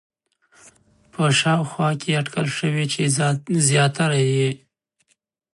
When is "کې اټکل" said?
2.01-2.47